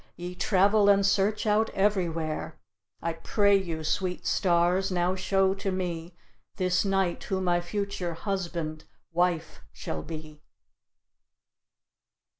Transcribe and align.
Ye 0.15 0.33
travel 0.33 0.89
and 0.89 1.05
search 1.05 1.45
out 1.45 1.69
everywhere; 1.75 2.57
I 3.03 3.13
pray 3.13 3.55
you, 3.55 3.83
sweet 3.83 4.25
stars, 4.25 4.91
now 4.91 5.13
show 5.15 5.53
to 5.53 5.71
me 5.71 6.15
This 6.55 6.83
night 6.83 7.25
who 7.25 7.39
my 7.39 7.61
future 7.61 8.15
husband 8.15 8.85
(wife) 9.11 9.59
shall 9.73 10.01
be." 10.01 10.41